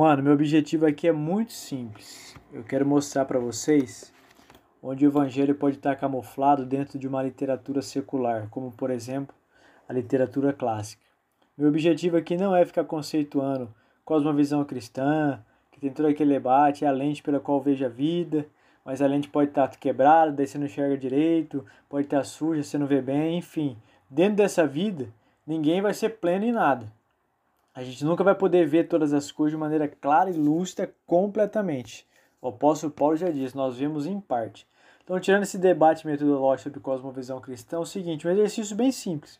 [0.00, 2.34] Mano, meu objetivo aqui é muito simples.
[2.50, 4.10] Eu quero mostrar para vocês
[4.82, 9.34] onde o evangelho pode estar camuflado dentro de uma literatura secular, como por exemplo,
[9.86, 11.02] a literatura clássica.
[11.54, 15.38] Meu objetivo aqui não é ficar conceituando cosmovisão cristã,
[15.70, 18.46] que tem todo aquele debate, é a lente pela qual vejo a vida,
[18.82, 22.78] mas a lente pode estar quebrada, daí você não enxerga direito, pode estar suja, você
[22.78, 23.76] não vê bem, enfim.
[24.08, 25.08] Dentro dessa vida,
[25.46, 26.90] ninguém vai ser pleno em nada.
[27.72, 32.04] A gente nunca vai poder ver todas as coisas de maneira clara e lúcida completamente.
[32.42, 34.66] O apóstolo Paulo já diz, nós vemos em parte.
[35.04, 39.38] Então, tirando esse debate metodológico sobre cosmovisão cristã, é o seguinte, um exercício bem simples.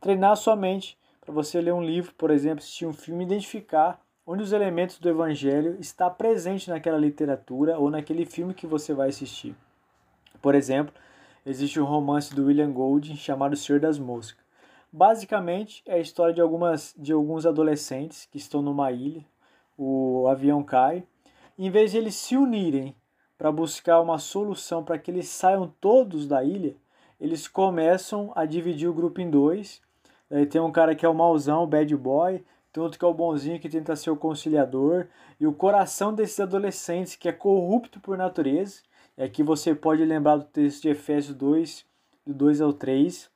[0.00, 4.42] Treinar sua mente para você ler um livro, por exemplo, assistir um filme, identificar onde
[4.42, 9.54] os elementos do evangelho está presente naquela literatura ou naquele filme que você vai assistir.
[10.42, 10.92] Por exemplo,
[11.46, 14.39] existe um romance do William Golding chamado Senhor das Moscas.
[14.92, 19.24] Basicamente, é a história de, algumas, de alguns adolescentes que estão numa ilha,
[19.78, 21.04] o avião cai,
[21.56, 22.94] em vez de eles se unirem
[23.38, 26.74] para buscar uma solução para que eles saiam todos da ilha,
[27.20, 29.80] eles começam a dividir o grupo em dois.
[30.30, 33.08] Aí tem um cara que é o mauzão, o bad boy, tem outro que é
[33.08, 35.06] o bonzinho que tenta ser o conciliador,
[35.38, 38.80] e o coração desses adolescentes que é corrupto por natureza.
[39.16, 41.84] E aqui você pode lembrar do texto de Efésios 2,
[42.26, 43.30] do 2 ao 3,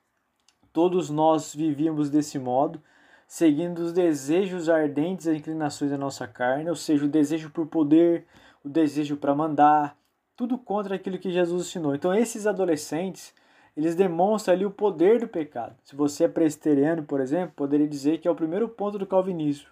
[0.75, 2.81] Todos nós vivíamos desse modo,
[3.25, 8.25] seguindo os desejos ardentes e inclinações da nossa carne, ou seja, o desejo por poder,
[8.61, 9.97] o desejo para mandar,
[10.35, 11.95] tudo contra aquilo que Jesus ensinou.
[11.95, 13.33] Então, esses adolescentes,
[13.77, 15.77] eles demonstram ali o poder do pecado.
[15.81, 19.69] Se você é presteriano, por exemplo, poderia dizer que é o primeiro ponto do calvinismo.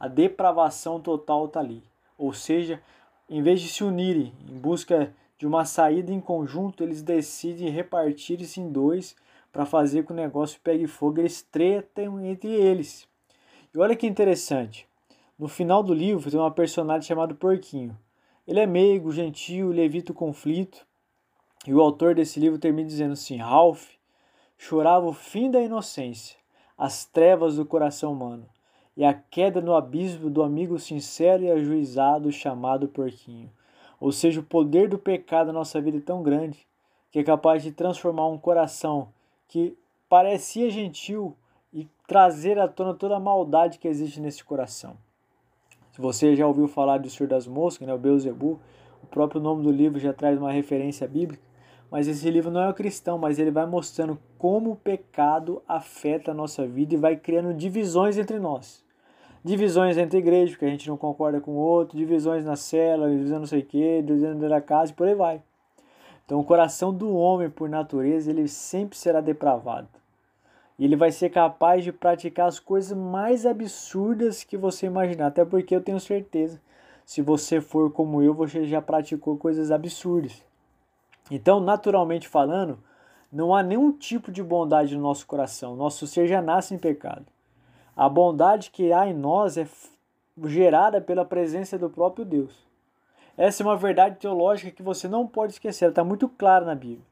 [0.00, 1.84] A depravação total está ali.
[2.16, 2.80] Ou seja,
[3.28, 8.58] em vez de se unirem em busca de uma saída em conjunto, eles decidem repartir-se
[8.58, 9.14] em dois
[9.56, 13.08] para fazer que o negócio pegue fogo, eles tretam entre eles.
[13.74, 14.86] E olha que interessante.
[15.38, 17.96] No final do livro tem uma personagem chamada Porquinho.
[18.46, 20.86] Ele é meigo, gentil, ele evita o conflito.
[21.66, 23.92] E o autor desse livro termina dizendo assim: Ralph
[24.58, 26.36] chorava o fim da inocência,
[26.76, 28.46] as trevas do coração humano
[28.94, 33.50] e a queda no abismo do amigo sincero e ajuizado chamado Porquinho.
[33.98, 36.58] Ou seja, o poder do pecado na nossa vida é tão grande
[37.10, 39.15] que é capaz de transformar um coração
[39.48, 39.76] que
[40.08, 41.36] parecia gentil
[41.72, 44.96] e trazer à tona toda a maldade que existe nesse coração.
[45.92, 48.60] Se você já ouviu falar do Senhor das Moscas, né, o Beuzebu,
[49.02, 51.42] o próprio nome do livro já traz uma referência bíblica,
[51.90, 56.34] mas esse livro não é cristão, mas ele vai mostrando como o pecado afeta a
[56.34, 58.84] nossa vida e vai criando divisões entre nós.
[59.44, 63.38] Divisões entre igrejas, porque a gente não concorda com o outro, divisões na cela, divisão
[63.38, 65.40] não sei o quê, divisão da casa e por aí vai.
[66.26, 69.88] Então, o coração do homem, por natureza, ele sempre será depravado.
[70.76, 75.28] E ele vai ser capaz de praticar as coisas mais absurdas que você imaginar.
[75.28, 76.60] Até porque eu tenho certeza,
[77.04, 80.42] se você for como eu, você já praticou coisas absurdas.
[81.30, 82.76] Então, naturalmente falando,
[83.32, 85.76] não há nenhum tipo de bondade no nosso coração.
[85.76, 87.24] Nosso ser já nasce em pecado.
[87.96, 89.66] A bondade que há em nós é
[90.44, 92.65] gerada pela presença do próprio Deus.
[93.36, 96.74] Essa é uma verdade teológica que você não pode esquecer, ela está muito clara na
[96.74, 97.04] Bíblia.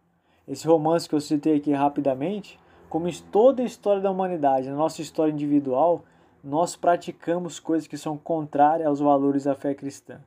[0.48, 2.58] Esse romance que eu citei aqui rapidamente,
[2.88, 6.02] como em toda a história da humanidade, na nossa história individual,
[6.42, 10.18] nós praticamos coisas que são contrárias aos valores da fé cristã.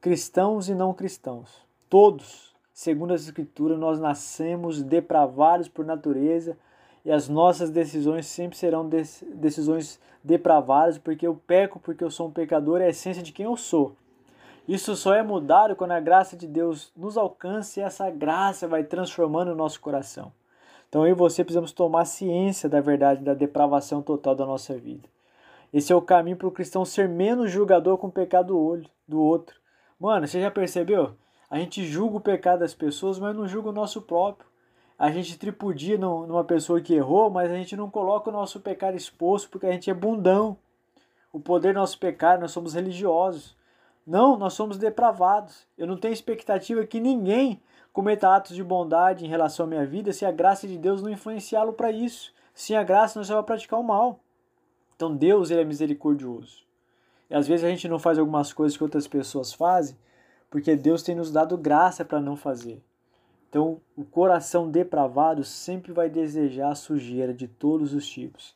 [0.00, 6.56] Cristãos e não cristãos, todos, segundo as Escrituras, nós nascemos depravados por natureza
[7.04, 12.32] e as nossas decisões sempre serão decisões depravadas, porque eu peco, porque eu sou um
[12.32, 13.96] pecador, é a essência de quem eu sou.
[14.66, 18.84] Isso só é mudado quando a graça de Deus nos alcança e essa graça vai
[18.84, 20.32] transformando o nosso coração.
[20.88, 25.08] Então eu e você precisamos tomar ciência da verdade da depravação total da nossa vida.
[25.72, 29.56] Esse é o caminho para o cristão ser menos julgador com o pecado do outro.
[29.98, 31.16] Mano, você já percebeu?
[31.48, 34.48] A gente julga o pecado das pessoas, mas não julga o nosso próprio.
[34.98, 38.96] A gente tripudia numa pessoa que errou, mas a gente não coloca o nosso pecado
[38.96, 40.56] exposto porque a gente é bundão.
[41.32, 43.56] O poder do nosso pecado, nós somos religiosos.
[44.06, 45.66] Não, nós somos depravados.
[45.76, 47.60] Eu não tenho expectativa que ninguém
[47.92, 51.10] cometa atos de bondade em relação à minha vida se a graça de Deus não
[51.10, 52.32] influenciá-lo para isso.
[52.54, 54.20] Sem a graça, nós vai praticar o mal.
[54.96, 56.64] Então Deus ele é misericordioso.
[57.30, 59.96] E às vezes a gente não faz algumas coisas que outras pessoas fazem,
[60.50, 62.82] porque Deus tem nos dado graça para não fazer.
[63.48, 68.54] Então, o coração depravado sempre vai desejar a sujeira de todos os tipos.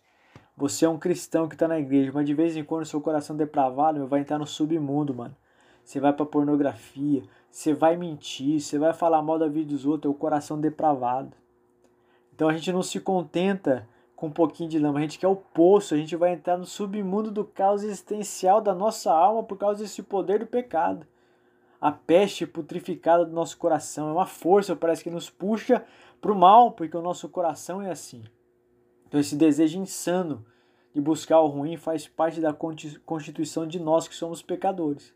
[0.58, 3.36] Você é um cristão que está na igreja, mas de vez em quando seu coração
[3.36, 5.36] depravado meu, vai entrar no submundo, mano.
[5.84, 10.10] Você vai para pornografia, você vai mentir, você vai falar mal da vida dos outros,
[10.10, 11.36] é o coração depravado.
[12.34, 13.86] Então a gente não se contenta
[14.16, 16.64] com um pouquinho de lama, a gente quer o poço, a gente vai entrar no
[16.64, 21.06] submundo do caos existencial da nossa alma por causa desse poder do pecado.
[21.78, 25.84] A peste putrificada do nosso coração é uma força, parece que nos puxa
[26.18, 28.24] para o mal, porque o nosso coração é assim.
[29.06, 30.44] Então, esse desejo insano
[30.94, 35.14] de buscar o ruim faz parte da constituição de nós que somos pecadores.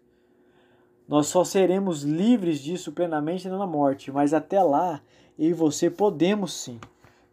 [1.09, 5.01] Nós só seremos livres disso plenamente na morte, mas até lá
[5.39, 6.79] eu e você podemos sim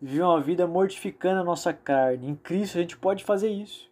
[0.01, 2.29] viver uma vida mortificando a nossa carne.
[2.29, 3.91] Em Cristo a gente pode fazer isso.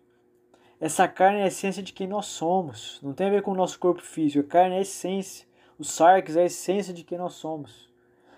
[0.79, 3.00] Essa carne é a essência de quem nós somos.
[3.03, 4.45] Não tem a ver com o nosso corpo físico.
[4.45, 5.45] A carne é a essência.
[5.77, 7.89] O sarx é a essência de quem nós somos.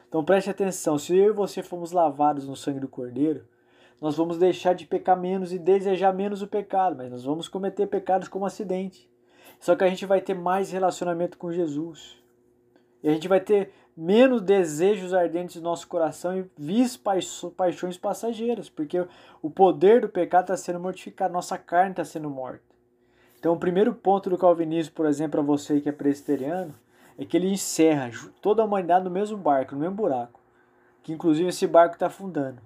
[0.08, 0.98] Então preste atenção.
[0.98, 3.46] Se eu e você fomos lavados no sangue do Cordeiro,
[4.00, 7.88] nós vamos deixar de pecar menos e desejar menos o pecado, mas nós vamos cometer
[7.88, 9.10] pecados como acidente.
[9.60, 12.22] Só que a gente vai ter mais relacionamento com Jesus.
[13.02, 18.70] E a gente vai ter menos desejos ardentes no nosso coração e vis paixões passageiras,
[18.70, 19.04] porque
[19.42, 22.62] o poder do pecado está sendo mortificado, nossa carne está sendo morta.
[23.40, 26.76] Então, o primeiro ponto do calvinismo, por exemplo, para você que é presbiteriano,
[27.18, 28.12] é que ele encerra
[28.42, 30.40] toda a humanidade no mesmo barco, no mesmo buraco,
[31.02, 32.62] que inclusive esse barco está afundando.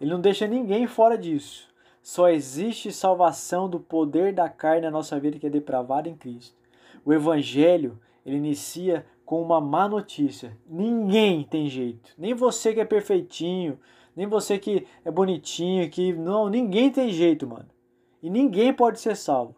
[0.00, 1.68] Ele não deixa ninguém fora disso.
[2.02, 6.56] Só existe salvação do poder da carne na nossa vida que é depravada em Cristo.
[7.04, 10.56] O evangelho, ele inicia com uma má notícia.
[10.66, 12.12] Ninguém tem jeito.
[12.16, 13.78] Nem você que é perfeitinho,
[14.16, 17.68] nem você que é bonitinho, que não, ninguém tem jeito, mano.
[18.22, 19.54] E ninguém pode ser salvo.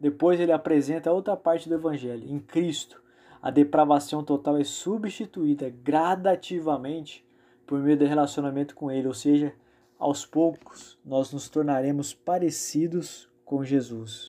[0.00, 2.28] Depois ele apresenta outra parte do evangelho.
[2.28, 3.00] Em Cristo,
[3.40, 7.24] a depravação total é substituída gradativamente
[7.66, 9.54] por meio do relacionamento com ele, ou seja,
[10.02, 14.20] aos poucos nós nos tornaremos parecidos com Jesus.